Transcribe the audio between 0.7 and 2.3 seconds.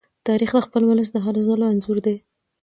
ولس د هلو ځلو انځور دی.